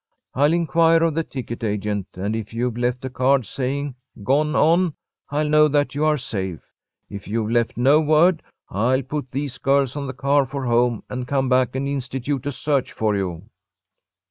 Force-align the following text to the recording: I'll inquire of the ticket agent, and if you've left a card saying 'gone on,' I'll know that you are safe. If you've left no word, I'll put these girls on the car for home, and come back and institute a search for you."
I'll 0.33 0.51
inquire 0.51 1.03
of 1.03 1.13
the 1.13 1.23
ticket 1.23 1.63
agent, 1.63 2.07
and 2.15 2.35
if 2.35 2.55
you've 2.55 2.75
left 2.75 3.05
a 3.05 3.09
card 3.11 3.45
saying 3.45 3.93
'gone 4.23 4.55
on,' 4.55 4.95
I'll 5.29 5.47
know 5.47 5.67
that 5.67 5.93
you 5.93 6.05
are 6.05 6.17
safe. 6.17 6.73
If 7.07 7.27
you've 7.27 7.51
left 7.51 7.77
no 7.77 8.01
word, 8.01 8.41
I'll 8.69 9.03
put 9.03 9.29
these 9.31 9.59
girls 9.59 9.95
on 9.95 10.07
the 10.07 10.13
car 10.13 10.47
for 10.47 10.65
home, 10.65 11.03
and 11.07 11.27
come 11.27 11.49
back 11.49 11.75
and 11.75 11.87
institute 11.87 12.47
a 12.47 12.51
search 12.51 12.91
for 12.91 13.15
you." 13.15 13.51